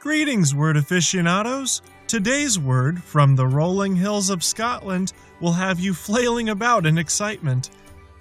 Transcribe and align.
Greetings, 0.00 0.54
word 0.54 0.78
aficionados! 0.78 1.82
Today's 2.06 2.58
word 2.58 3.02
from 3.02 3.36
the 3.36 3.46
rolling 3.46 3.94
hills 3.94 4.30
of 4.30 4.42
Scotland 4.42 5.12
will 5.40 5.52
have 5.52 5.78
you 5.78 5.92
flailing 5.92 6.48
about 6.48 6.86
in 6.86 6.96
excitement. 6.96 7.68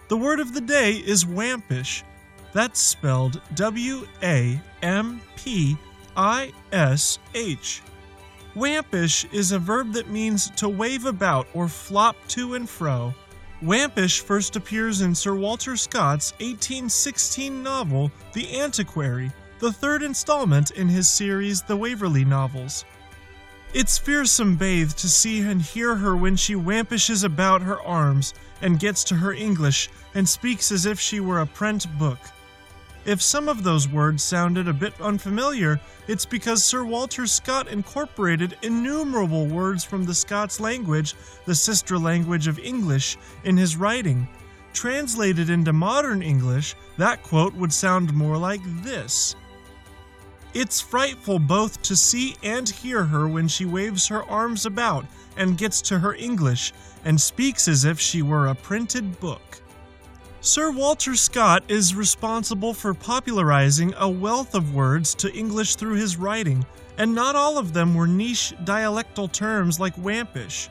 The 0.10 0.18
word 0.18 0.42
of 0.42 0.54
the 0.54 0.60
day 0.60 0.96
is 0.96 1.24
wampish. 1.24 2.04
That's 2.52 2.82
spelled 2.82 3.40
W 3.54 4.06
A 4.22 4.60
M 4.82 5.22
P 5.38 5.78
I 6.18 6.52
S 6.74 7.18
H. 7.34 7.82
Wampish 8.56 9.34
is 9.34 9.54
a 9.54 9.60
verb 9.60 9.94
that 9.94 10.10
means 10.10 10.50
to 10.58 10.68
wave 10.68 11.06
about 11.06 11.48
or 11.54 11.70
flop 11.70 12.18
to 12.28 12.56
and 12.56 12.70
fro. 12.70 13.14
Wampish 13.64 14.20
first 14.20 14.58
appears 14.58 15.00
in 15.00 15.16
Sir 15.16 15.34
Walter 15.34 15.78
Scott's 15.78 16.34
1816 16.42 17.64
novel, 17.64 18.12
The 18.34 18.60
Antiquary, 18.60 19.32
the 19.60 19.74
third 19.74 20.02
installment 20.02 20.72
in 20.72 20.88
his 20.88 21.12
series 21.12 21.62
The 21.62 21.76
Waverley 21.76 22.24
Novels. 22.24 22.86
It's 23.74 23.98
fearsome 23.98 24.56
bathe 24.56 24.94
to 24.94 25.10
see 25.10 25.42
and 25.42 25.62
hear 25.62 25.96
her 25.96 26.16
when 26.16 26.38
she 26.38 26.56
wampishes 26.56 27.26
about 27.26 27.62
her 27.62 27.82
arms 27.82 28.34
and 28.62 28.80
gets 28.80 29.04
to 29.06 29.16
her 29.16 29.34
English 29.34 29.90
and 30.16 30.28
speaks 30.28 30.72
as 30.72 30.86
if 30.86 30.98
she 30.98 31.20
were 31.20 31.42
a 31.42 31.46
prent 31.46 31.86
book. 32.00 32.20
If 33.04 33.22
some 33.22 33.50
of 33.50 33.64
those 33.64 33.88
words 33.88 34.24
sounded 34.24 34.70
a 34.70 34.74
bit 34.74 34.94
unfamiliar, 35.02 35.82
it's 36.08 36.26
because 36.26 36.64
Sir 36.64 36.86
Walter 36.86 37.28
Scott 37.28 37.68
incorporated 37.68 38.58
innumerable 38.62 39.46
words 39.46 39.84
from 39.84 40.06
the 40.06 40.16
Scots 40.16 40.62
language, 40.62 41.16
the 41.46 41.56
sister 41.56 41.98
language 41.98 42.48
of 42.48 42.60
English, 42.60 43.18
in 43.44 43.58
his 43.58 43.76
writing. 43.76 44.26
Translated 44.72 45.50
into 45.50 45.74
modern 45.74 46.22
English, 46.22 46.76
that 46.98 47.24
quote 47.24 47.54
would 47.56 47.74
sound 47.74 48.14
more 48.14 48.38
like 48.38 48.62
this 48.84 49.36
It's 50.54 50.82
frightful 50.82 51.38
both 51.38 51.82
to 51.84 51.96
see 51.96 52.36
and 52.42 52.68
hear 52.68 53.04
her 53.04 53.28
when 53.28 53.48
she 53.48 53.66
waves 53.66 54.08
her 54.08 54.24
arms 54.24 54.66
about 54.66 55.06
and 55.38 55.58
gets 55.58 55.82
to 55.84 56.00
her 56.00 56.16
English 56.16 56.74
and 57.06 57.20
speaks 57.20 57.68
as 57.68 57.86
if 57.86 58.00
she 58.00 58.22
were 58.22 58.48
a 58.48 58.56
printed 58.56 59.20
book. 59.20 59.62
Sir 60.42 60.72
Walter 60.72 61.16
Scott 61.16 61.64
is 61.68 61.94
responsible 61.94 62.74
for 62.74 62.94
popularizing 62.94 63.94
a 63.98 64.10
wealth 64.10 64.56
of 64.56 64.74
words 64.74 65.14
to 65.16 65.34
English 65.34 65.76
through 65.76 65.96
his 65.96 66.18
writing, 66.18 66.66
and 66.98 67.14
not 67.14 67.36
all 67.36 67.58
of 67.58 67.74
them 67.74 67.94
were 67.94 68.08
niche 68.08 68.54
dialectal 68.64 69.32
terms 69.32 69.80
like 69.80 69.96
wampish. 69.98 70.70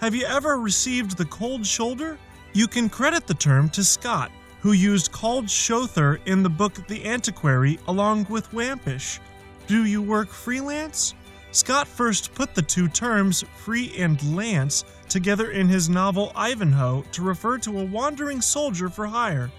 Have 0.00 0.14
you 0.14 0.26
ever 0.26 0.58
received 0.58 1.16
the 1.16 1.26
cold 1.26 1.64
shoulder? 1.64 2.18
You 2.52 2.66
can 2.66 2.88
credit 2.88 3.26
the 3.26 3.34
term 3.34 3.68
to 3.70 3.84
Scott, 3.84 4.30
who 4.64 4.72
used 4.72 5.12
cauld 5.12 5.50
shouther 5.50 6.18
in 6.24 6.42
the 6.42 6.48
book 6.48 6.86
The 6.88 7.04
Antiquary 7.04 7.78
along 7.86 8.26
with 8.30 8.50
wampish. 8.50 9.20
Do 9.66 9.84
you 9.84 10.00
work 10.00 10.30
freelance? 10.30 11.12
Scott 11.50 11.86
first 11.86 12.34
put 12.34 12.54
the 12.54 12.62
two 12.62 12.88
terms, 12.88 13.44
free 13.56 13.92
and 13.98 14.34
lance, 14.34 14.86
together 15.10 15.50
in 15.50 15.68
his 15.68 15.90
novel 15.90 16.32
Ivanhoe 16.34 17.02
to 17.12 17.22
refer 17.22 17.58
to 17.58 17.78
a 17.78 17.84
wandering 17.84 18.40
soldier 18.40 18.88
for 18.88 19.06
hire. 19.06 19.50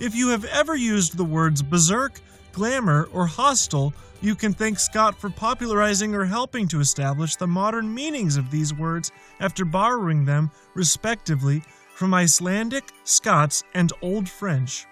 If 0.00 0.14
you 0.14 0.28
have 0.28 0.46
ever 0.46 0.74
used 0.74 1.18
the 1.18 1.24
words 1.26 1.62
berserk, 1.62 2.18
glamour, 2.52 3.06
or 3.12 3.26
hostile, 3.26 3.92
you 4.22 4.34
can 4.34 4.54
thank 4.54 4.78
Scott 4.78 5.20
for 5.20 5.28
popularizing 5.28 6.14
or 6.14 6.24
helping 6.24 6.66
to 6.68 6.80
establish 6.80 7.36
the 7.36 7.46
modern 7.46 7.94
meanings 7.94 8.38
of 8.38 8.50
these 8.50 8.72
words 8.72 9.12
after 9.40 9.66
borrowing 9.66 10.24
them, 10.24 10.50
respectively, 10.72 11.62
from 11.98 12.14
Icelandic, 12.14 12.92
Scots, 13.02 13.64
and 13.74 13.92
Old 14.02 14.28
French. 14.28 14.86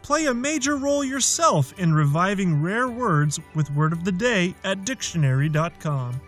Play 0.00 0.24
a 0.24 0.32
major 0.32 0.78
role 0.78 1.04
yourself 1.04 1.78
in 1.78 1.92
reviving 1.92 2.62
rare 2.62 2.88
words 2.88 3.38
with 3.54 3.70
Word 3.72 3.92
of 3.92 4.04
the 4.04 4.12
Day 4.12 4.54
at 4.64 4.86
dictionary.com. 4.86 6.18